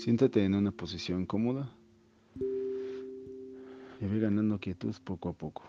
Siéntate 0.00 0.42
en 0.42 0.54
una 0.54 0.72
posición 0.72 1.26
cómoda 1.26 1.70
y 4.00 4.06
ve 4.06 4.18
ganando 4.18 4.58
quietud 4.58 4.94
poco 5.04 5.28
a 5.28 5.34
poco. 5.34 5.64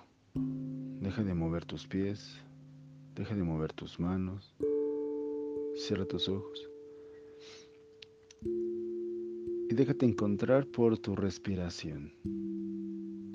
Deja 1.01 1.21
de 1.21 1.33
mover 1.33 1.65
tus 1.65 1.85
pies, 1.85 2.39
deja 3.13 3.35
de 3.35 3.43
mover 3.43 3.73
tus 3.73 3.99
manos, 3.99 4.55
cierra 5.75 6.05
tus 6.05 6.29
ojos 6.29 6.69
y 9.69 9.73
déjate 9.75 10.05
encontrar 10.05 10.65
por 10.65 10.97
tu 10.97 11.13
respiración. 11.13 12.13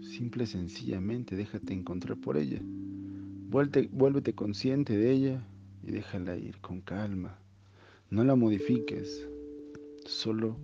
Simple 0.00 0.44
y 0.44 0.46
sencillamente 0.46 1.36
déjate 1.36 1.74
encontrar 1.74 2.16
por 2.16 2.38
ella. 2.38 2.62
Vuélvete, 2.62 3.90
vuélvete 3.92 4.32
consciente 4.32 4.96
de 4.96 5.12
ella 5.12 5.46
y 5.82 5.90
déjala 5.90 6.38
ir 6.38 6.56
con 6.62 6.80
calma. 6.80 7.38
No 8.08 8.24
la 8.24 8.34
modifiques, 8.34 9.28
solo 10.06 10.56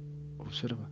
observa. 0.53 0.92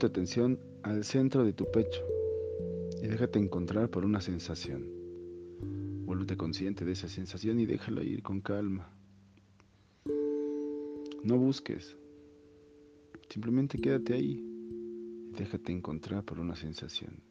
Tu 0.00 0.06
atención 0.06 0.58
al 0.82 1.04
centro 1.04 1.44
de 1.44 1.52
tu 1.52 1.70
pecho 1.70 2.02
y 3.02 3.06
déjate 3.06 3.38
encontrar 3.38 3.90
por 3.90 4.06
una 4.06 4.22
sensación. 4.22 4.86
Vuélvete 6.06 6.38
consciente 6.38 6.86
de 6.86 6.92
esa 6.92 7.06
sensación 7.06 7.60
y 7.60 7.66
déjala 7.66 8.02
ir 8.02 8.22
con 8.22 8.40
calma. 8.40 8.90
No 11.22 11.36
busques, 11.36 11.98
simplemente 13.28 13.78
quédate 13.78 14.14
ahí 14.14 14.42
y 15.30 15.36
déjate 15.36 15.70
encontrar 15.70 16.24
por 16.24 16.40
una 16.40 16.56
sensación. 16.56 17.22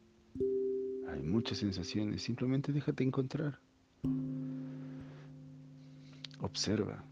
Hay 1.08 1.22
muchas 1.22 1.58
sensaciones, 1.58 2.22
simplemente 2.22 2.72
déjate 2.72 3.02
encontrar. 3.02 3.58
Observa. 6.38 7.04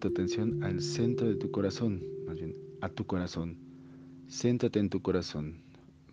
Tu 0.00 0.08
atención 0.08 0.64
al 0.64 0.80
centro 0.80 1.28
de 1.28 1.36
tu 1.36 1.50
corazón, 1.50 2.02
más 2.26 2.36
bien 2.36 2.56
a 2.80 2.88
tu 2.88 3.06
corazón. 3.06 3.58
Céntrate 4.28 4.78
en 4.78 4.88
tu 4.88 5.02
corazón, 5.02 5.62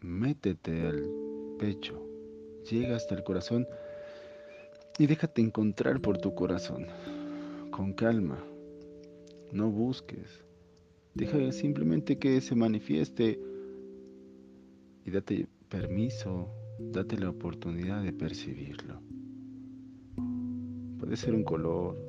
métete 0.01 0.85
al 0.85 1.09
pecho, 1.57 2.05
llega 2.69 2.95
hasta 2.95 3.15
el 3.15 3.23
corazón 3.23 3.65
y 4.99 5.07
déjate 5.07 5.41
encontrar 5.41 6.01
por 6.01 6.17
tu 6.17 6.35
corazón, 6.35 6.87
con 7.71 7.93
calma. 7.93 8.43
No 9.51 9.69
busques, 9.69 10.43
deja 11.13 11.51
simplemente 11.51 12.19
que 12.19 12.41
se 12.41 12.55
manifieste 12.55 13.39
y 15.05 15.11
date 15.11 15.47
permiso, 15.69 16.49
date 16.79 17.17
la 17.17 17.29
oportunidad 17.29 18.03
de 18.03 18.11
percibirlo. 18.11 18.99
Puede 20.99 21.15
ser 21.15 21.33
un 21.35 21.43
color, 21.43 22.06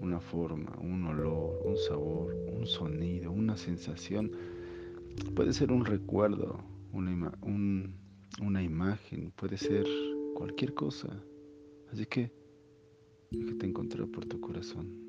una 0.00 0.20
forma, 0.20 0.76
un 0.80 1.04
olor, 1.04 1.60
un 1.64 1.76
sabor, 1.76 2.34
un 2.52 2.66
sonido, 2.66 3.32
una 3.32 3.56
sensación. 3.56 4.30
Puede 5.34 5.52
ser 5.52 5.72
un 5.72 5.84
recuerdo, 5.84 6.58
una, 6.92 7.32
una 8.40 8.62
imagen, 8.62 9.32
puede 9.36 9.56
ser 9.56 9.86
cualquier 10.34 10.74
cosa. 10.74 11.08
Así 11.92 12.06
que 12.06 12.30
déjate 13.30 13.66
encontrar 13.66 14.06
por 14.08 14.26
tu 14.26 14.40
corazón. 14.40 15.05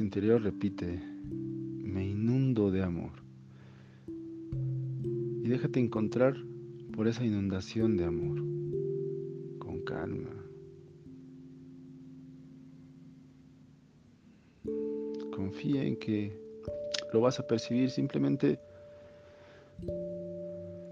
Interior 0.00 0.42
repite, 0.42 1.00
me 1.26 2.06
inundo 2.06 2.70
de 2.70 2.82
amor. 2.82 3.12
Y 5.42 5.48
déjate 5.48 5.80
encontrar 5.80 6.36
por 6.92 7.08
esa 7.08 7.24
inundación 7.24 7.96
de 7.96 8.04
amor, 8.04 8.38
con 9.58 9.80
calma. 9.84 10.30
Confía 15.34 15.84
en 15.84 15.96
que 15.96 16.32
lo 17.12 17.20
vas 17.20 17.40
a 17.40 17.46
percibir, 17.46 17.90
simplemente 17.90 18.58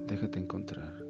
déjate 0.06 0.38
encontrar. 0.38 1.09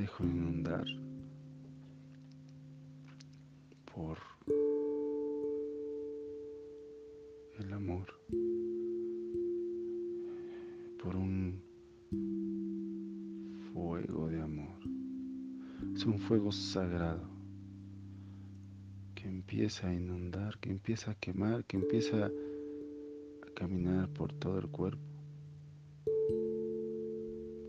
dejo 0.00 0.24
inundar 0.24 0.86
por 3.94 4.16
el 7.58 7.70
amor, 7.70 8.06
por 11.02 11.16
un 11.16 11.60
fuego 13.74 14.28
de 14.28 14.40
amor. 14.40 14.78
Es 15.94 16.06
un 16.06 16.18
fuego 16.18 16.50
sagrado 16.50 17.28
que 19.14 19.28
empieza 19.28 19.88
a 19.88 19.94
inundar, 19.94 20.58
que 20.60 20.70
empieza 20.70 21.10
a 21.10 21.14
quemar, 21.14 21.66
que 21.66 21.76
empieza 21.76 22.24
a 22.24 22.30
caminar 23.54 24.08
por 24.14 24.32
todo 24.32 24.60
el 24.60 24.68
cuerpo, 24.68 25.02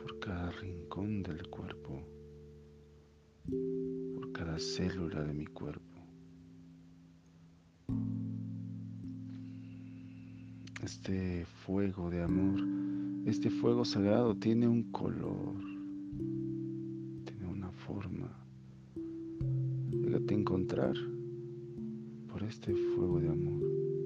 por 0.01 0.17
cada 0.19 0.49
rincón 0.51 1.23
del 1.23 1.49
cuerpo 1.49 2.20
célula 4.59 5.23
de 5.23 5.33
mi 5.33 5.45
cuerpo. 5.45 5.81
Este 10.83 11.45
fuego 11.45 12.09
de 12.09 12.23
amor, 12.23 12.59
este 13.25 13.49
fuego 13.49 13.85
sagrado 13.85 14.35
tiene 14.35 14.67
un 14.67 14.83
color, 14.91 15.55
tiene 17.25 17.47
una 17.47 17.71
forma. 17.71 18.29
Déjate 19.91 20.33
encontrar 20.33 20.95
por 22.27 22.43
este 22.43 22.73
fuego 22.73 23.19
de 23.19 23.29
amor. 23.29 24.00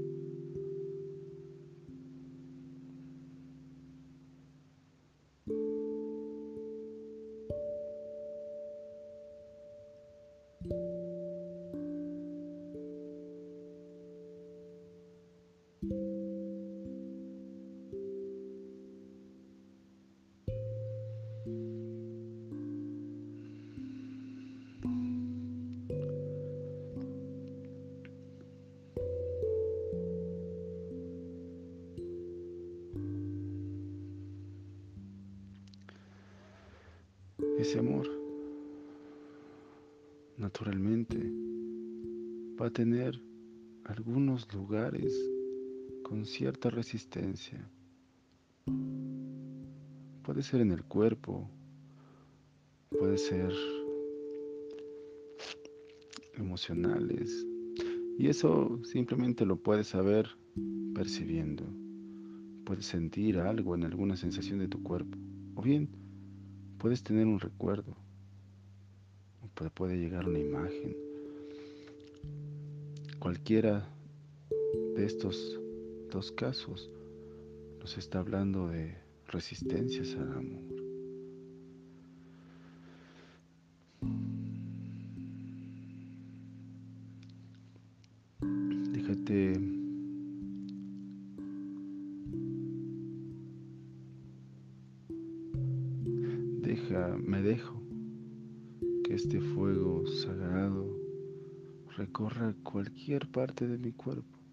Cierta 46.36 46.70
resistencia. 46.70 47.66
Puede 50.22 50.44
ser 50.44 50.60
en 50.60 50.72
el 50.72 50.84
cuerpo, 50.84 51.50
puede 52.90 53.18
ser 53.18 53.54
emocionales. 56.34 57.48
Y 58.18 58.28
eso 58.28 58.82
simplemente 58.84 59.46
lo 59.46 59.56
puedes 59.56 59.88
saber 59.88 60.28
percibiendo. 60.94 61.64
Puedes 62.66 62.86
sentir 62.86 63.40
algo 63.40 63.74
en 63.74 63.86
alguna 63.86 64.18
sensación 64.18 64.60
de 64.60 64.68
tu 64.68 64.84
cuerpo. 64.84 65.18
O 65.56 65.62
bien, 65.62 65.88
puedes 66.80 67.02
tener 67.02 67.28
un 67.28 67.40
recuerdo, 67.40 67.96
puede, 69.54 69.70
puede 69.70 69.98
llegar 69.98 70.28
una 70.28 70.40
imagen. 70.40 70.98
Cualquiera 73.20 73.88
de 74.98 75.06
estos 75.06 75.62
dos 76.16 76.32
casos. 76.32 76.90
Nos 77.80 77.98
está 77.98 78.20
hablando 78.20 78.70
de 78.70 78.96
resistencias 79.28 80.16
al 80.16 80.32
amor. 80.32 80.64
Déjate. 88.94 89.60
Me 97.28 97.42
dejo 97.42 97.82
que 99.04 99.16
este 99.16 99.42
fuego 99.42 100.08
sagrado 100.08 100.88
recorra 101.98 102.56
cualquier 102.64 103.30
parte 103.30 103.68
de 103.68 103.78
mi 103.78 103.92
cuerpo 103.92 104.45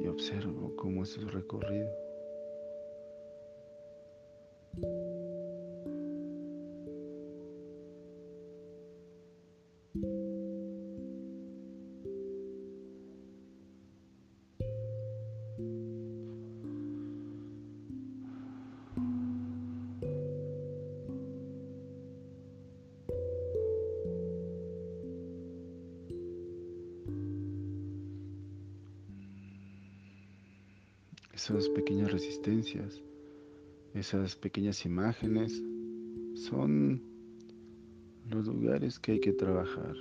y 0.00 0.06
observo 0.06 0.74
cómo 0.76 1.02
es 1.02 1.10
su 1.10 1.26
recorrido. 1.26 1.88
Resistencias, 32.18 33.00
esas 33.94 34.34
pequeñas 34.34 34.84
imágenes, 34.84 35.62
son 36.34 37.00
los 38.28 38.48
lugares 38.48 38.98
que 38.98 39.12
hay 39.12 39.20
que 39.20 39.32
trabajar. 39.32 39.94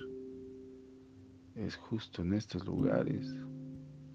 Es 1.53 1.75
justo 1.75 2.23
en 2.23 2.33
estos 2.33 2.65
lugares, 2.65 3.35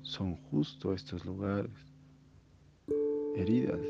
son 0.02 0.34
justo 0.34 0.92
estos 0.92 1.24
lugares, 1.24 1.70
heridas 3.36 3.86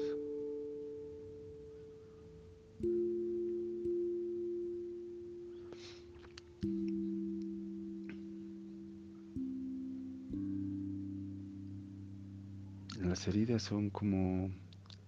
Las 13.22 13.36
heridas 13.36 13.62
son 13.62 13.90
como 13.90 14.50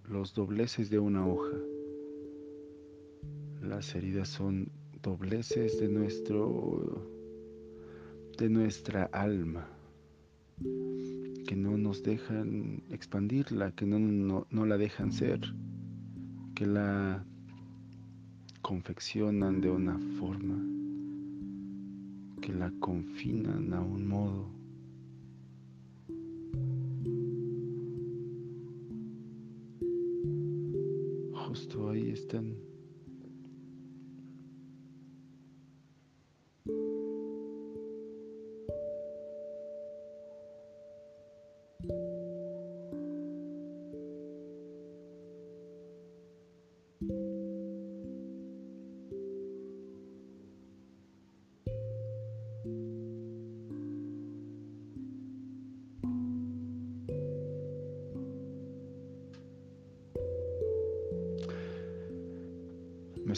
los 0.07 0.33
dobleces 0.33 0.89
de 0.89 0.99
una 0.99 1.27
hoja. 1.27 1.57
Las 3.61 3.93
heridas 3.93 4.29
son 4.29 4.69
dobleces 5.03 5.77
de 5.81 5.89
nuestro 5.89 7.11
de 8.37 8.49
nuestra 8.49 9.03
alma 9.11 9.67
que 11.45 11.57
no 11.57 11.77
nos 11.77 12.03
dejan 12.03 12.83
expandirla, 12.89 13.71
que 13.71 13.85
no, 13.85 13.99
no, 13.99 14.47
no 14.49 14.65
la 14.65 14.77
dejan 14.77 15.11
ser, 15.11 15.41
que 16.55 16.65
la 16.65 17.25
confeccionan 18.61 19.59
de 19.59 19.71
una 19.71 19.99
forma, 20.17 20.55
que 22.41 22.53
la 22.53 22.71
confinan 22.79 23.73
a 23.73 23.81
un 23.81 24.07
modo 24.07 24.54
ahí 31.95 32.11
están. 32.11 32.74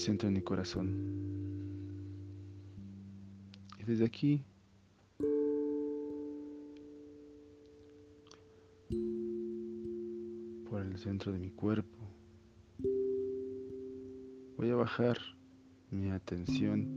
Centro 0.08 0.30
en 0.30 0.36
mi 0.36 0.42
corazón. 0.42 0.88
Y 3.78 3.84
desde 3.84 4.06
aquí 4.06 4.42
por 10.70 10.82
el 10.82 10.98
centro 10.98 11.34
de 11.34 11.40
mi 11.40 11.50
cuerpo 11.50 11.98
voy 14.56 14.70
a 14.70 14.76
bajar 14.76 15.18
mi 15.92 16.10
atención, 16.10 16.88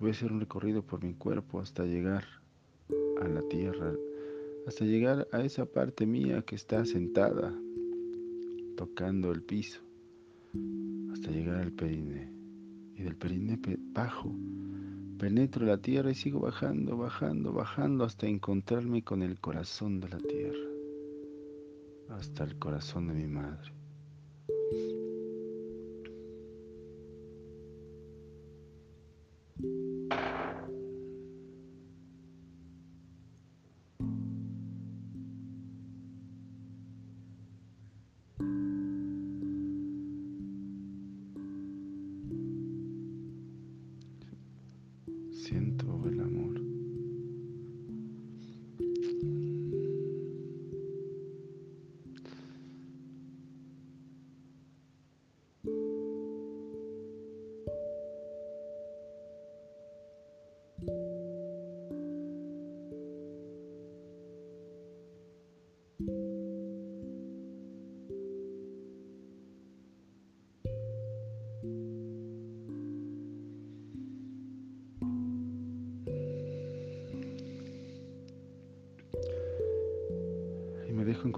Voy 0.00 0.08
a 0.08 0.12
hacer 0.12 0.32
un 0.32 0.40
recorrido 0.40 0.82
por 0.82 1.04
mi 1.04 1.14
cuerpo 1.14 1.60
hasta 1.60 1.84
llegar 1.84 2.24
a 3.22 3.28
la 3.28 3.42
tierra, 3.42 3.94
hasta 4.66 4.84
llegar 4.84 5.28
a 5.30 5.42
esa 5.42 5.66
parte 5.66 6.04
mía 6.04 6.42
que 6.42 6.56
está 6.56 6.84
sentada, 6.84 7.54
tocando 8.76 9.30
el 9.30 9.42
piso, 9.42 9.80
hasta 11.24 11.38
llegar 11.38 11.56
al 11.62 11.72
perine. 11.72 12.30
Y 12.96 13.02
del 13.02 13.16
perine 13.16 13.58
bajo, 13.94 14.30
penetro 15.18 15.64
la 15.64 15.78
tierra 15.78 16.10
y 16.10 16.14
sigo 16.14 16.40
bajando, 16.40 16.98
bajando, 16.98 17.50
bajando 17.50 18.04
hasta 18.04 18.26
encontrarme 18.26 19.02
con 19.02 19.22
el 19.22 19.40
corazón 19.40 20.00
de 20.00 20.10
la 20.10 20.18
tierra, 20.18 20.68
hasta 22.10 22.44
el 22.44 22.58
corazón 22.58 23.08
de 23.08 23.14
mi 23.14 23.26
madre. 23.26 23.72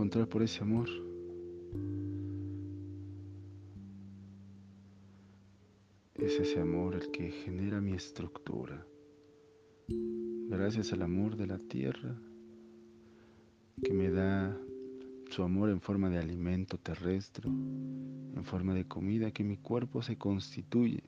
Encontrar 0.06 0.28
por 0.28 0.42
ese 0.42 0.62
amor. 0.62 0.88
Es 6.14 6.38
ese 6.38 6.60
amor 6.60 6.94
el 6.94 7.10
que 7.10 7.32
genera 7.32 7.80
mi 7.80 7.92
estructura. 7.94 8.86
Gracias 9.88 10.92
al 10.92 11.02
amor 11.02 11.36
de 11.36 11.48
la 11.48 11.58
tierra 11.58 12.16
que 13.82 13.92
me 13.92 14.08
da 14.10 14.56
su 15.28 15.42
amor 15.42 15.70
en 15.70 15.80
forma 15.80 16.08
de 16.08 16.18
alimento 16.18 16.78
terrestre, 16.78 17.48
en 17.48 18.44
forma 18.44 18.74
de 18.74 18.86
comida 18.86 19.32
que 19.32 19.42
mi 19.42 19.56
cuerpo 19.56 20.02
se 20.02 20.16
constituye. 20.16 21.02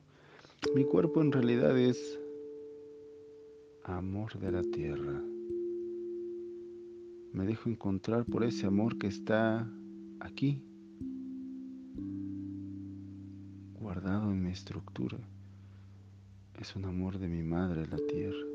Mi 0.75 0.85
cuerpo 0.85 1.23
en 1.23 1.31
realidad 1.31 1.79
es 1.79 2.19
amor 3.85 4.37
de 4.41 4.51
la 4.51 4.63
tierra 4.63 5.23
me 7.33 7.47
dejo 7.47 7.69
encontrar 7.69 8.25
por 8.25 8.45
ese 8.45 8.67
amor 8.67 8.99
que 8.99 9.07
está 9.07 9.69
aquí, 10.21 10.63
guardado 13.75 14.31
en 14.31 14.43
mi 14.43 14.51
estructura. 14.51 15.19
Es 16.59 16.75
un 16.75 16.85
amor 16.85 17.19
de 17.19 17.29
mi 17.29 17.43
madre, 17.43 17.87
la 17.87 17.99
tierra. 17.99 18.48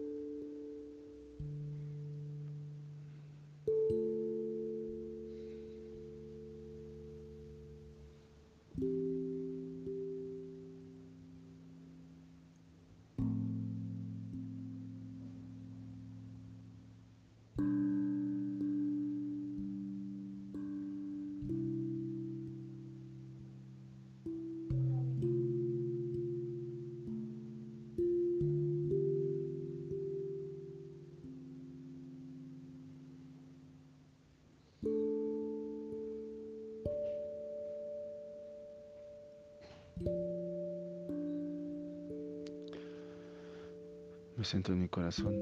Me 44.44 44.48
centro 44.48 44.74
en 44.74 44.82
mi 44.82 44.90
corazón 44.90 45.34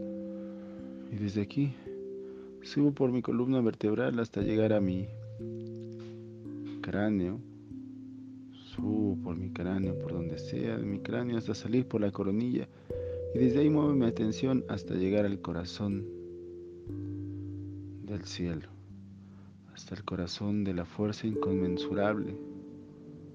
y 1.12 1.16
desde 1.16 1.42
aquí 1.42 1.74
subo 2.62 2.92
por 2.92 3.12
mi 3.12 3.24
columna 3.24 3.60
vertebral 3.60 4.20
hasta 4.20 4.44
llegar 4.44 4.74
a 4.74 4.80
mi 4.80 5.08
cráneo. 6.84 7.40
Subo 8.52 9.18
por 9.24 9.36
mi 9.38 9.50
cráneo, 9.50 9.98
por 9.98 10.14
donde 10.14 10.38
sea, 10.38 10.78
de 10.78 10.86
mi 10.86 11.00
cráneo 11.00 11.40
hasta 11.40 11.56
salir 11.56 11.88
por 11.88 12.02
la 12.02 12.12
coronilla 12.12 12.68
y 13.34 13.40
desde 13.40 13.62
ahí 13.62 13.72
muevo 13.72 13.92
mi 13.96 14.06
atención 14.06 14.64
hasta 14.70 14.94
llegar 14.94 15.26
al 15.26 15.42
corazón 15.42 16.06
del 18.06 18.24
cielo, 18.26 18.70
hasta 19.74 19.96
el 19.96 20.04
corazón 20.04 20.64
de 20.64 20.76
la 20.76 20.86
fuerza 20.86 21.26
inconmensurable, 21.26 22.38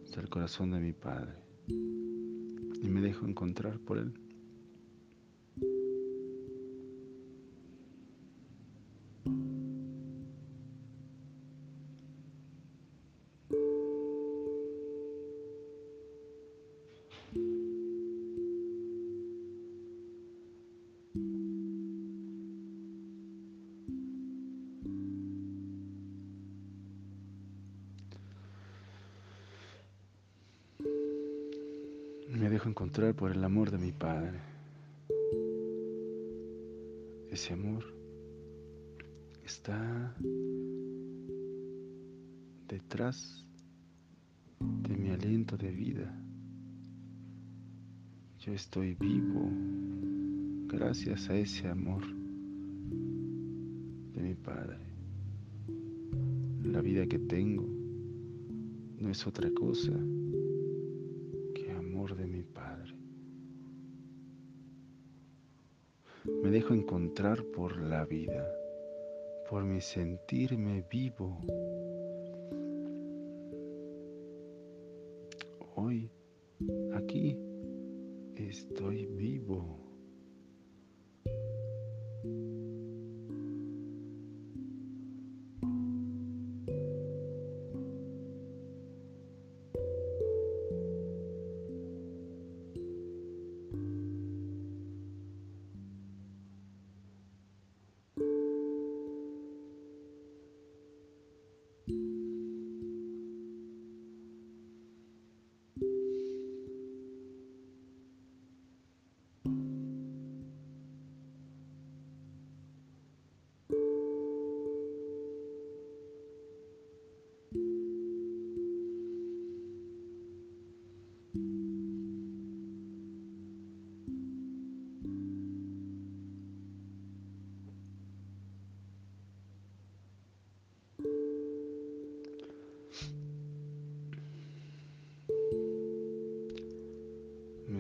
hasta 0.04 0.20
el 0.20 0.28
corazón 0.28 0.70
de 0.70 0.78
mi 0.78 0.92
Padre. 0.92 1.32
Y 1.66 2.88
me 2.88 3.00
dejo 3.00 3.26
encontrar 3.26 3.80
por 3.80 3.99
él. 3.99 4.12
Encontrar 32.87 33.16
por 33.16 33.33
el 33.33 33.43
amor 33.43 33.73
de 33.73 33.78
mi 33.78 33.90
Padre. 33.90 34.38
Ese 37.33 37.52
amor 37.52 37.85
está 39.45 40.14
detrás 42.69 43.45
de 44.61 44.97
mi 44.97 45.11
aliento 45.11 45.57
de 45.57 45.73
vida. 45.73 46.16
Yo 48.38 48.52
estoy 48.52 48.95
vivo 48.95 49.50
gracias 50.69 51.28
a 51.28 51.35
ese 51.35 51.66
amor 51.66 52.07
de 54.14 54.23
mi 54.23 54.35
Padre. 54.37 54.78
La 56.62 56.81
vida 56.83 57.05
que 57.09 57.19
tengo 57.19 57.66
no 59.00 59.11
es 59.11 59.26
otra 59.26 59.50
cosa 59.50 59.93
por 67.54 67.80
la 67.80 68.04
vida, 68.04 68.46
por 69.49 69.64
mi 69.64 69.80
sentirme 69.80 70.85
vivo. 70.90 71.40
Hoy, 75.76 76.11
aquí, 76.92 77.38
estoy 78.35 79.06
vivo. 79.06 79.86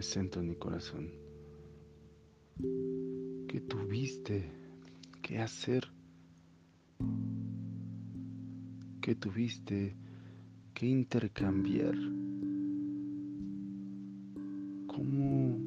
Me 0.06 0.12
centro 0.12 0.40
en 0.40 0.48
mi 0.48 0.54
corazón. 0.54 1.10
¿Qué 3.48 3.60
tuviste 3.60 4.48
que 5.20 5.38
hacer? 5.40 5.88
¿Qué 9.00 9.16
tuviste 9.16 9.96
que 10.74 10.86
intercambiar? 10.86 11.96
¿Cómo 14.86 15.58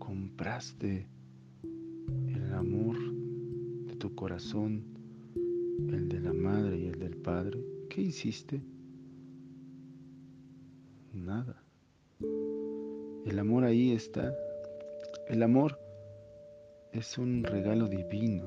compraste 0.00 1.06
el 1.62 2.54
amor 2.54 2.96
de 3.86 3.94
tu 3.94 4.12
corazón, 4.16 4.82
el 5.88 6.08
de 6.08 6.20
la 6.20 6.32
madre 6.32 6.78
y 6.78 6.86
el 6.86 6.98
del 6.98 7.16
padre? 7.16 7.64
¿Qué 7.88 8.02
hiciste? 8.02 8.60
Amor 13.42 13.64
ahí 13.64 13.90
está. 13.90 14.32
El 15.28 15.42
amor 15.42 15.78
es 16.92 17.18
un 17.18 17.42
regalo 17.42 17.88
divino. 17.88 18.44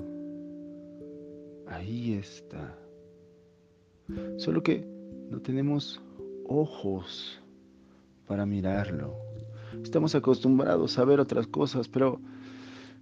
Ahí 1.67 2.13
está. 2.13 2.77
Solo 4.37 4.63
que 4.63 4.87
no 5.29 5.41
tenemos 5.41 6.01
ojos 6.47 7.41
para 8.25 8.45
mirarlo. 8.45 9.17
Estamos 9.83 10.15
acostumbrados 10.15 10.97
a 10.97 11.03
ver 11.03 11.19
otras 11.19 11.47
cosas, 11.47 11.89
pero 11.89 12.21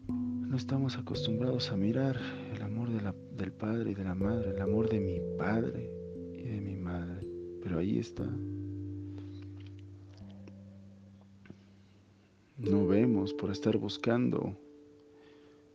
no 0.07 0.57
estamos 0.57 0.97
acostumbrados 0.97 1.71
a 1.71 1.77
mirar 1.77 2.17
el 2.55 2.62
amor 2.63 2.89
del 3.38 3.51
padre 3.51 3.91
y 3.91 3.93
de 3.93 4.03
la 4.03 4.15
madre, 4.15 4.50
el 4.50 4.62
amor 4.62 4.89
de 4.89 5.00
mi 5.00 5.19
padre 5.38 5.91
y 6.33 6.41
de 6.41 6.59
mi 6.59 6.75
madre. 6.75 7.27
Pero 7.62 7.77
ahí 7.77 8.00
está. 8.00 8.27
No 12.63 12.88
vemos 12.88 13.34
por 13.34 13.51
estar 13.51 13.77
buscando 13.77 14.58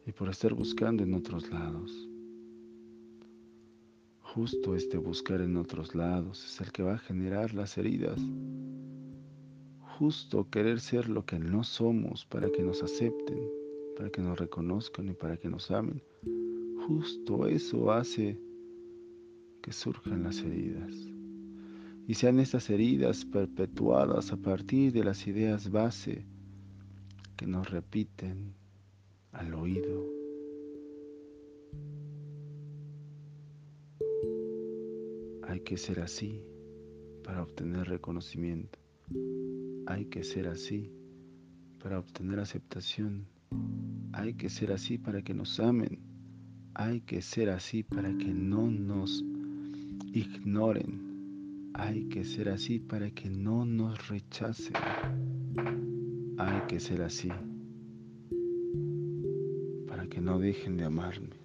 y 0.06 0.12
por 0.12 0.30
estar 0.30 0.54
buscando 0.54 1.02
en 1.02 1.12
otros 1.12 1.50
lados. 1.50 2.08
Justo 4.22 4.74
este 4.74 4.96
buscar 4.96 5.42
en 5.42 5.56
otros 5.58 5.94
lados 5.94 6.44
es 6.46 6.60
el 6.62 6.72
que 6.72 6.82
va 6.82 6.94
a 6.94 6.98
generar 6.98 7.52
las 7.52 7.76
heridas. 7.76 8.18
Justo 9.98 10.48
querer 10.48 10.80
ser 10.80 11.08
lo 11.10 11.26
que 11.26 11.38
no 11.38 11.62
somos 11.62 12.24
para 12.24 12.50
que 12.50 12.62
nos 12.62 12.82
acepten, 12.82 13.38
para 13.96 14.08
que 14.08 14.22
nos 14.22 14.38
reconozcan 14.38 15.08
y 15.08 15.12
para 15.12 15.36
que 15.36 15.48
nos 15.48 15.70
amen. 15.70 16.02
Justo 16.86 17.46
eso 17.46 17.92
hace 17.92 18.40
que 19.60 19.72
surjan 19.72 20.22
las 20.22 20.40
heridas. 20.40 20.94
Y 22.06 22.14
sean 22.14 22.40
estas 22.40 22.70
heridas 22.70 23.26
perpetuadas 23.26 24.32
a 24.32 24.38
partir 24.38 24.92
de 24.92 25.04
las 25.04 25.26
ideas 25.26 25.70
base 25.70 26.24
que 27.38 27.46
nos 27.46 27.70
repiten 27.70 28.52
al 29.30 29.54
oído. 29.54 30.04
Hay 35.44 35.60
que 35.60 35.76
ser 35.76 36.00
así 36.00 36.42
para 37.22 37.42
obtener 37.44 37.86
reconocimiento. 37.86 38.80
Hay 39.86 40.06
que 40.06 40.24
ser 40.24 40.48
así 40.48 40.92
para 41.80 42.00
obtener 42.00 42.40
aceptación. 42.40 43.28
Hay 44.12 44.34
que 44.34 44.50
ser 44.50 44.72
así 44.72 44.98
para 44.98 45.22
que 45.22 45.32
nos 45.32 45.60
amen. 45.60 46.00
Hay 46.74 47.02
que 47.02 47.22
ser 47.22 47.50
así 47.50 47.84
para 47.84 48.08
que 48.18 48.34
no 48.34 48.68
nos 48.68 49.24
ignoren. 50.12 51.70
Hay 51.74 52.08
que 52.08 52.24
ser 52.24 52.48
así 52.48 52.80
para 52.80 53.12
que 53.12 53.30
no 53.30 53.64
nos 53.64 54.08
rechacen. 54.08 54.74
Hay 56.40 56.60
que 56.68 56.78
ser 56.78 57.02
así 57.02 57.32
para 59.88 60.06
que 60.06 60.20
no 60.20 60.38
dejen 60.38 60.76
de 60.76 60.84
amarme. 60.84 61.36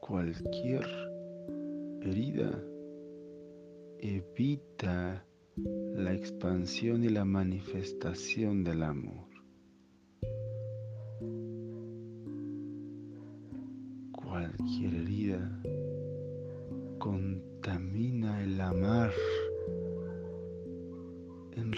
Cualquier 0.00 0.84
herida 2.02 2.62
evita 4.00 5.24
la 5.94 6.12
expansión 6.12 7.04
y 7.04 7.08
la 7.08 7.24
manifestación 7.24 8.64
del 8.64 8.82
amor. 8.82 9.28
Cualquier 14.12 14.94
herida 14.94 15.13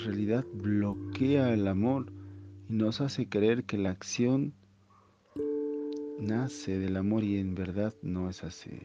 realidad 0.06 0.44
bloquea 0.54 1.52
el 1.52 1.66
amor 1.66 2.12
y 2.68 2.74
nos 2.74 3.00
hace 3.00 3.28
creer 3.28 3.64
que 3.64 3.76
la 3.76 3.90
acción 3.90 4.54
nace 6.20 6.78
del 6.78 6.96
amor 6.96 7.24
y 7.24 7.38
en 7.38 7.54
verdad 7.54 7.92
no 8.02 8.30
es 8.30 8.44
así. 8.44 8.78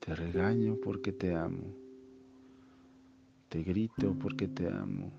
Te 0.00 0.14
regaño 0.14 0.76
porque 0.84 1.12
te 1.12 1.34
amo. 1.34 1.74
Te 3.48 3.62
grito 3.62 4.14
porque 4.20 4.46
te 4.46 4.68
amo. 4.68 5.10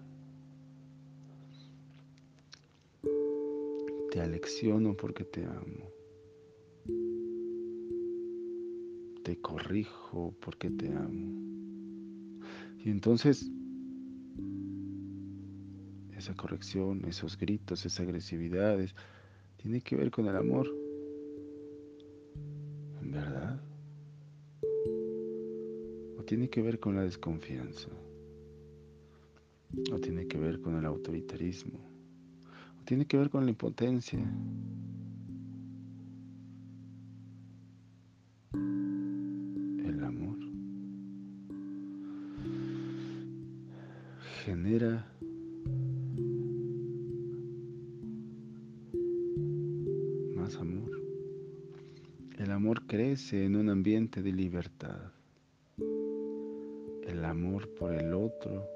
Te 4.11 4.21
alecciono 4.21 4.95
porque 4.95 5.23
te 5.23 5.43
amo. 5.45 5.91
te 9.23 9.39
corrijo 9.39 10.33
porque 10.41 10.69
te 10.69 10.87
amo. 10.89 11.60
Y 12.83 12.89
entonces 12.89 13.51
esa 16.21 16.35
corrección, 16.35 17.03
esos 17.07 17.37
gritos, 17.37 17.83
esas 17.85 17.99
agresividades, 18.01 18.93
tiene 19.57 19.81
que 19.81 19.95
ver 19.95 20.11
con 20.11 20.27
el 20.27 20.35
amor. 20.35 20.67
¿En 23.01 23.11
verdad? 23.11 23.59
¿O 26.17 26.23
tiene 26.23 26.47
que 26.47 26.61
ver 26.61 26.79
con 26.79 26.95
la 26.95 27.01
desconfianza? 27.01 27.89
¿O 29.91 29.99
tiene 29.99 30.27
que 30.27 30.37
ver 30.37 30.61
con 30.61 30.75
el 30.75 30.85
autoritarismo? 30.85 31.79
¿O 32.79 32.83
tiene 32.85 33.05
que 33.05 33.17
ver 33.17 33.31
con 33.31 33.45
la 33.45 33.49
impotencia? 33.49 34.19
En 53.29 53.55
un 53.55 53.69
ambiente 53.69 54.21
de 54.21 54.31
libertad. 54.31 55.11
El 55.77 57.23
amor 57.23 57.73
por 57.75 57.93
el 57.93 58.13
otro 58.13 58.67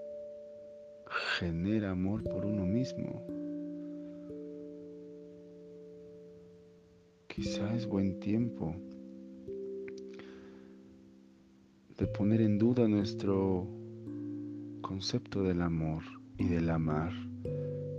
genera 1.37 1.91
amor 1.91 2.23
por 2.23 2.45
uno 2.45 2.65
mismo. 2.65 3.25
Quizá 7.27 7.75
es 7.75 7.85
buen 7.85 8.19
tiempo 8.19 8.75
de 11.97 12.07
poner 12.07 12.41
en 12.41 12.57
duda 12.57 12.87
nuestro 12.87 13.67
concepto 14.81 15.43
del 15.43 15.61
amor 15.61 16.03
y 16.37 16.47
del 16.47 16.69
amar 16.69 17.11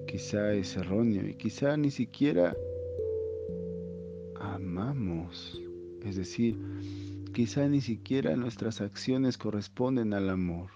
quizá 0.07 0.55
es 0.55 0.77
erróneo 0.77 1.29
y 1.29 1.35
quizá 1.35 1.77
ni 1.77 1.91
siquiera 1.91 2.57
amamos. 4.41 5.66
Es 6.07 6.15
decir, 6.15 6.57
quizá 7.35 7.69
ni 7.69 7.81
siquiera 7.81 8.37
nuestras 8.37 8.81
acciones 8.81 9.37
corresponden 9.37 10.15
al 10.15 10.31
amor. 10.31 10.71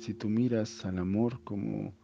Si 0.00 0.12
tú 0.12 0.28
miras 0.28 0.84
al 0.84 0.98
amor 0.98 1.42
como 1.44 1.94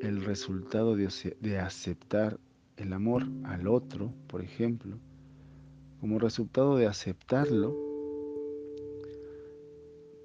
el 0.00 0.24
resultado 0.24 0.96
de, 0.96 1.08
de 1.40 1.58
aceptar 1.60 2.40
el 2.76 2.92
amor 2.92 3.22
al 3.44 3.68
otro, 3.68 4.12
por 4.26 4.42
ejemplo, 4.42 4.98
como 6.00 6.18
resultado 6.18 6.76
de 6.76 6.88
aceptarlo, 6.88 7.76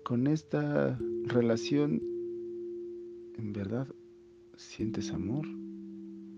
con 0.04 0.26
esta 0.26 0.98
relación, 1.26 2.02
en 3.38 3.54
verdad, 3.54 3.88
sientes 4.58 5.12
amor. 5.12 5.46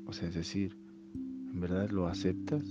O 0.06 0.14
sea, 0.14 0.28
es 0.28 0.36
decir, 0.36 0.78
en 1.14 1.60
verdad 1.60 1.90
lo 1.90 2.08
aceptas 2.08 2.64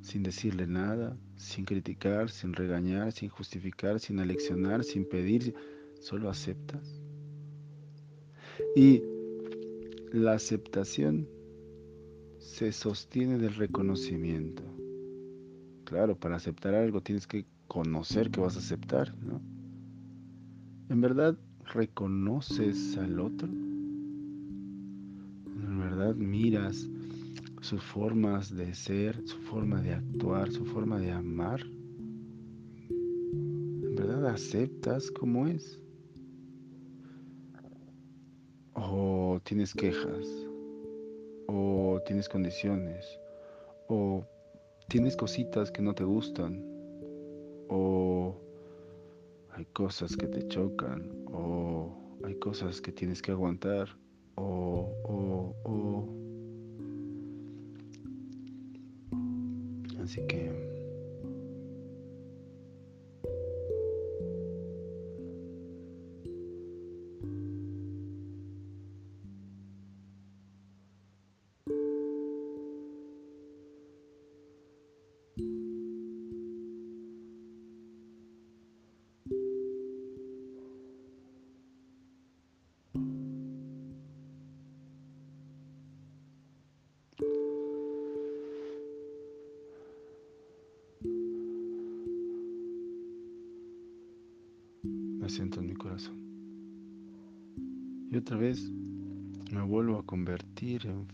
sin 0.00 0.22
decirle 0.22 0.66
nada, 0.66 1.16
sin 1.36 1.64
criticar, 1.64 2.30
sin 2.30 2.52
regañar, 2.52 3.12
sin 3.12 3.28
justificar, 3.28 4.00
sin 4.00 4.18
aleccionar, 4.20 4.84
sin 4.84 5.04
pedir, 5.08 5.54
solo 6.00 6.30
aceptas. 6.30 7.00
Y 8.74 9.02
la 10.12 10.32
aceptación 10.32 11.28
se 12.38 12.72
sostiene 12.72 13.38
del 13.38 13.54
reconocimiento. 13.54 14.62
Claro, 15.84 16.18
para 16.18 16.36
aceptar 16.36 16.74
algo 16.74 17.02
tienes 17.02 17.26
que 17.26 17.46
conocer 17.66 18.30
que 18.30 18.40
vas 18.40 18.56
a 18.56 18.60
aceptar, 18.60 19.14
¿no? 19.18 19.40
¿En 20.88 21.00
verdad 21.00 21.38
reconoces 21.72 22.96
al 22.96 23.20
otro? 23.20 23.48
¿En 26.18 26.24
verdad 26.24 26.32
miras 26.32 26.88
sus 27.60 27.82
formas 27.82 28.54
de 28.54 28.74
ser, 28.74 29.22
su 29.24 29.38
forma 29.42 29.80
de 29.80 29.94
actuar, 29.94 30.50
su 30.50 30.64
forma 30.64 30.98
de 30.98 31.12
amar? 31.12 31.60
¿En 32.90 33.94
verdad 33.94 34.26
aceptas 34.26 35.12
como 35.12 35.46
es? 35.46 35.80
¿O 38.74 39.40
tienes 39.44 39.72
quejas? 39.72 40.26
¿O 41.46 42.00
tienes 42.04 42.28
condiciones? 42.28 43.06
¿O 43.88 44.24
tienes 44.88 45.16
cositas 45.16 45.70
que 45.70 45.82
no 45.82 45.94
te 45.94 46.02
gustan? 46.02 46.64
¿O 47.68 48.36
hay 49.52 49.64
cosas 49.66 50.16
que 50.16 50.26
te 50.26 50.48
chocan? 50.48 51.12
¿O 51.32 52.18
hay 52.24 52.34
cosas 52.40 52.80
que 52.80 52.90
tienes 52.90 53.22
que 53.22 53.30
aguantar? 53.30 53.88
¿O, 54.34 54.42
o, 54.42 54.97
Así 60.18 60.26
que 60.26 60.47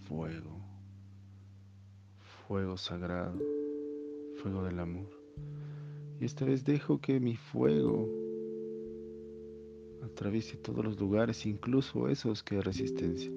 fuego, 0.09 0.61
fuego 2.47 2.77
sagrado, 2.77 3.41
fuego 4.37 4.65
del 4.65 4.81
amor. 4.81 5.09
Y 6.21 6.25
esta 6.25 6.45
vez 6.45 6.65
dejo 6.65 7.01
que 7.01 7.21
mi 7.21 7.37
fuego 7.37 8.09
atraviese 10.03 10.57
todos 10.57 10.85
los 10.85 11.01
lugares, 11.01 11.47
incluso 11.47 12.09
esos 12.09 12.43
que 12.43 12.57
hay 12.57 12.61
resistencia. 12.61 13.31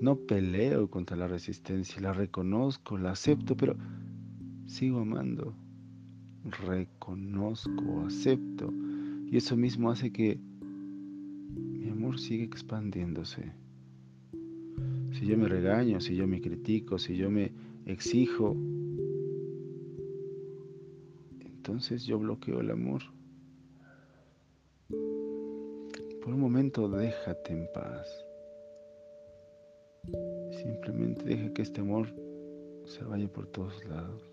No 0.00 0.16
peleo 0.16 0.88
contra 0.88 1.16
la 1.16 1.28
resistencia, 1.28 2.00
la 2.00 2.12
reconozco, 2.12 2.96
la 2.98 3.12
acepto, 3.12 3.56
pero 3.56 3.76
sigo 4.66 5.00
amando. 5.00 5.54
Reconozco, 6.44 8.04
acepto 8.06 8.72
y 9.30 9.36
eso 9.36 9.56
mismo 9.56 9.90
hace 9.90 10.12
que 10.12 10.38
mi 11.50 11.88
amor 11.88 12.18
siga 12.18 12.44
expandiéndose. 12.44 13.63
Si 15.24 15.30
yo 15.30 15.38
me 15.38 15.48
regaño, 15.48 16.00
si 16.02 16.16
yo 16.16 16.26
me 16.26 16.38
critico, 16.38 16.98
si 16.98 17.16
yo 17.16 17.30
me 17.30 17.50
exijo, 17.86 18.54
entonces 21.40 22.04
yo 22.04 22.18
bloqueo 22.18 22.60
el 22.60 22.70
amor. 22.70 23.00
Por 24.90 26.34
un 26.34 26.40
momento 26.40 26.90
déjate 26.90 27.54
en 27.54 27.66
paz. 27.72 28.06
Simplemente 30.62 31.24
deja 31.24 31.54
que 31.54 31.62
este 31.62 31.80
amor 31.80 32.14
se 32.84 33.02
vaya 33.02 33.26
por 33.26 33.46
todos 33.46 33.82
lados. 33.86 34.30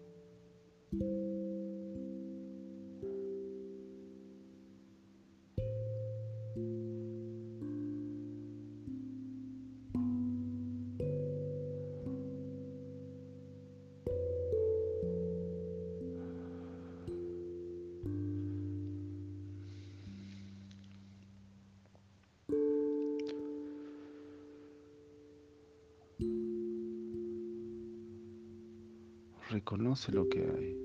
Reconoce 29.92 30.12
lo 30.14 30.30
que 30.30 30.40
hay. 30.40 30.78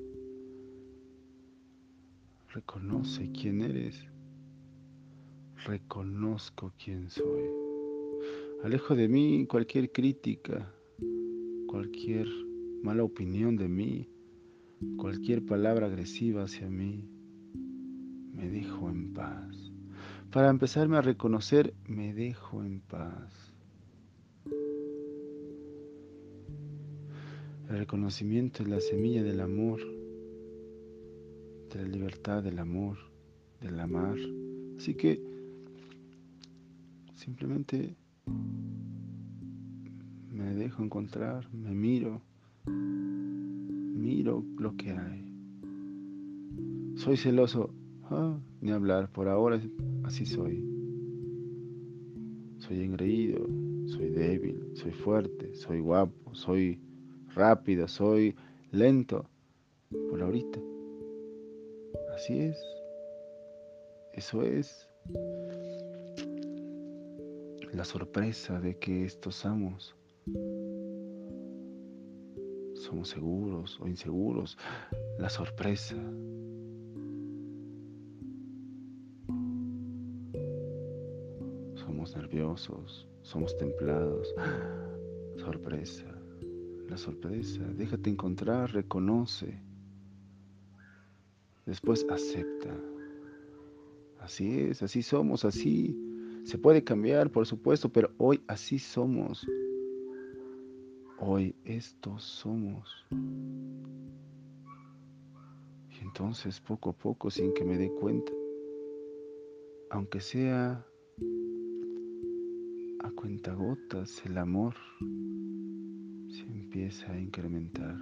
Reconoce 2.49 3.31
quién 3.31 3.61
eres. 3.61 4.05
Reconozco 5.65 6.73
quién 6.77 7.09
soy. 7.09 7.45
Alejo 8.65 8.97
de 8.97 9.07
mí 9.07 9.47
cualquier 9.47 9.93
crítica, 9.93 10.75
cualquier 11.69 12.27
mala 12.83 13.05
opinión 13.05 13.57
de 13.57 13.69
mí, 13.69 14.11
cualquier 14.97 15.47
palabra 15.47 15.87
agresiva 15.87 16.43
hacia 16.43 16.69
mí. 16.69 17.09
Me 18.33 18.49
dejo 18.49 18.91
en 18.91 19.13
paz. 19.15 19.71
Para 20.33 20.51
empezarme 20.51 20.97
a 20.97 21.03
reconocer, 21.03 21.75
me 21.87 22.13
dejo 22.13 22.65
en 22.65 22.81
paz. 22.81 23.46
El 27.69 27.79
reconocimiento 27.79 28.63
es 28.63 28.69
la 28.69 28.81
semilla 28.81 29.25
del 29.25 29.41
amor, 29.41 29.81
de 31.73 31.83
la 31.83 31.89
libertad 31.89 32.41
del 32.41 32.61
amor, 32.61 32.97
del 33.61 33.81
amar. 33.81 34.17
Así 34.79 34.95
que 34.95 35.21
simplemente 37.17 37.97
me 40.31 40.55
dejo 40.55 40.85
encontrar, 40.85 41.53
me 41.53 41.75
miro, 41.75 42.23
miro 42.67 44.45
lo 44.59 44.77
que 44.77 44.93
hay. 44.93 45.25
Soy 46.95 47.17
celoso, 47.17 47.75
ah, 48.05 48.39
ni 48.61 48.71
hablar, 48.71 49.11
por 49.11 49.27
ahora 49.27 49.61
así 50.05 50.25
soy. 50.25 50.65
Soy 52.59 52.83
engreído, 52.83 53.45
soy 53.87 54.11
débil, 54.11 54.71
soy 54.75 54.93
fuerte, 54.93 55.53
soy 55.57 55.81
guapo, 55.81 56.33
soy 56.33 56.79
rápido, 57.37 57.87
soy 57.87 58.35
lento, 58.73 59.27
por 60.11 60.23
ahorita. 60.23 60.59
Así 62.15 62.41
es. 62.41 62.59
Eso 64.15 64.43
es 64.43 64.89
la 67.73 67.85
sorpresa 67.85 68.59
de 68.59 68.79
que 68.79 69.05
estos 69.05 69.45
amos 69.45 69.95
somos 72.75 73.09
seguros 73.11 73.79
o 73.81 73.87
inseguros. 73.87 74.57
La 75.19 75.29
sorpresa. 75.29 75.97
Somos 81.75 82.17
nerviosos, 82.17 83.07
somos 83.23 83.57
templados. 83.59 84.35
Sorpresa 85.37 86.16
la 86.89 86.97
sorpresa, 86.97 87.63
déjate 87.77 88.11
encontrar, 88.11 88.73
reconoce. 88.73 89.61
Después 91.65 92.07
acepta. 92.09 92.75
Así 94.21 94.61
es, 94.61 94.83
así 94.83 95.03
somos, 95.03 95.45
así. 95.45 95.97
Se 96.45 96.59
puede 96.59 96.85
cambiar, 96.85 97.31
por 97.31 97.47
supuesto, 97.47 97.89
pero 97.89 98.11
hoy 98.19 98.41
así 98.47 98.79
somos. 98.79 99.47
Hoy 101.19 101.55
estos 101.65 102.23
somos. 102.23 103.05
Y 105.91 106.05
entonces 106.05 106.61
poco 106.61 106.91
a 106.91 106.93
poco, 106.93 107.31
sin 107.31 107.53
que 107.55 107.65
me 107.65 107.77
dé 107.77 107.91
cuenta, 107.91 108.33
aunque 109.91 110.21
sea 110.21 110.87
a 113.01 113.11
cuentagotas, 113.11 114.25
el 114.27 114.39
amor 114.39 114.75
empieza 116.77 117.11
a 117.11 117.19
incrementar. 117.19 117.97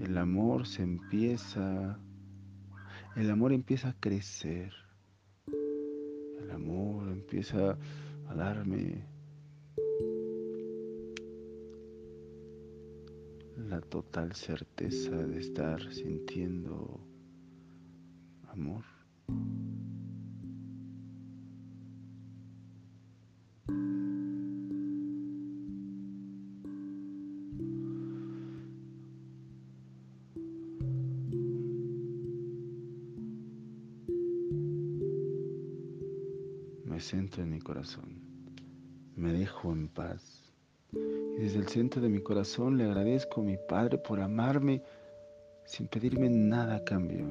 El 0.00 0.16
amor 0.16 0.64
se 0.64 0.84
empieza, 0.84 1.98
el 3.16 3.30
amor 3.32 3.52
empieza 3.52 3.88
a 3.88 3.94
crecer. 3.98 4.72
El 6.40 6.52
amor 6.52 7.08
empieza 7.08 7.76
a 8.28 8.34
darme 8.36 9.04
la 13.56 13.80
total 13.80 14.34
certeza 14.34 15.16
de 15.16 15.40
estar 15.40 15.92
sintiendo 15.92 17.00
amor. 18.52 18.84
Centro 37.28 37.42
en 37.42 37.50
mi 37.50 37.60
corazón, 37.60 38.22
me 39.14 39.34
dejo 39.34 39.70
en 39.70 39.88
paz. 39.88 40.50
Y 40.92 41.42
desde 41.42 41.58
el 41.58 41.68
centro 41.68 42.00
de 42.00 42.08
mi 42.08 42.20
corazón 42.20 42.78
le 42.78 42.84
agradezco 42.84 43.42
a 43.42 43.44
mi 43.44 43.58
Padre 43.68 43.98
por 43.98 44.18
amarme 44.18 44.82
sin 45.66 45.88
pedirme 45.88 46.30
nada 46.30 46.76
a 46.76 46.84
cambio. 46.84 47.26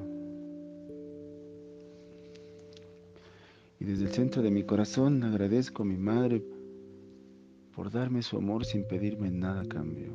Y 3.79 3.85
desde 3.85 4.05
el 4.05 4.11
centro 4.11 4.43
de 4.43 4.51
mi 4.51 4.61
corazón 4.61 5.23
agradezco 5.23 5.81
a 5.81 5.85
mi 5.87 5.97
Madre 5.97 6.43
por 7.75 7.89
darme 7.89 8.21
su 8.21 8.37
amor 8.37 8.65
sin 8.65 8.87
pedirme 8.87 9.31
nada 9.31 9.61
a 9.61 9.67
cambio. 9.67 10.11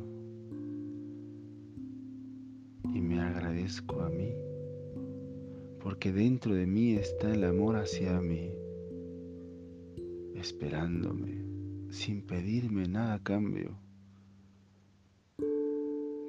Y 2.85 3.01
me 3.01 3.21
agradezco 3.21 4.01
a 4.03 4.09
mí 4.09 4.33
porque 5.83 6.13
dentro 6.13 6.55
de 6.55 6.67
mí 6.67 6.95
está 6.95 7.35
el 7.35 7.43
amor 7.43 7.75
hacia 7.75 8.21
mí, 8.21 8.53
esperándome 10.43 11.41
sin 11.93 12.27
pedirme 12.27 12.89
nada 12.89 13.15
a 13.15 13.23
cambio. 13.23 13.79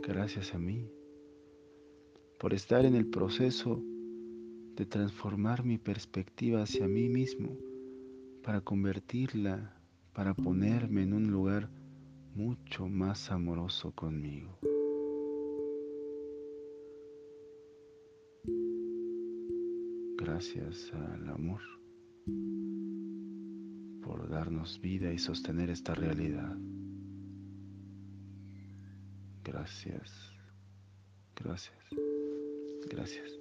Gracias 0.07 0.53
a 0.53 0.59
mí 0.59 0.87
por 2.39 2.53
estar 2.53 2.85
en 2.85 2.93
el 2.93 3.07
proceso 3.07 3.81
de 4.75 4.85
transformar 4.85 5.63
mi 5.65 5.79
perspectiva 5.79 6.61
hacia 6.61 6.87
mí 6.87 7.09
mismo 7.09 7.57
para 8.43 8.61
convertirla, 8.61 9.81
para 10.13 10.35
ponerme 10.35 11.01
en 11.01 11.13
un 11.13 11.31
lugar 11.31 11.71
mucho 12.35 12.87
más 12.87 13.31
amoroso 13.31 13.93
conmigo. 13.95 14.59
Gracias 20.17 20.93
al 20.93 21.29
amor 21.29 21.61
por 24.13 24.29
darnos 24.29 24.79
vida 24.79 25.11
y 25.11 25.17
sostener 25.17 25.71
esta 25.71 25.95
realidad. 25.95 26.55
Gracias, 29.43 30.31
gracias, 31.35 31.73
gracias. 32.91 33.31